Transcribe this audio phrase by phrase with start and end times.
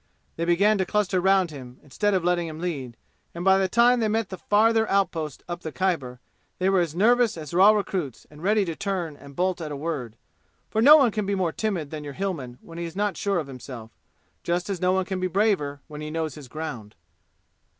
[0.35, 2.97] They began to cluster round him instead of letting him lead,
[3.35, 6.19] and by the time they met the farthest outposts up the Khyber
[6.57, 9.75] they were as nervous as raw recruits and ready to turn and bolt at a
[9.75, 10.17] word
[10.71, 13.37] for no one can be more timid than your Hillman when he is not sure
[13.37, 13.91] of himself,
[14.41, 16.95] just as no one can be braver when he knows his ground.